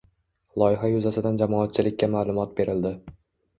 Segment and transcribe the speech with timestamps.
[0.61, 2.97] Loyiha yuzasidan jamoatchilikka ma’lumot berildi.